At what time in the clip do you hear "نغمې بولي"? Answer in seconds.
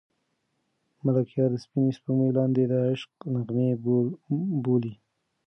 3.33-4.93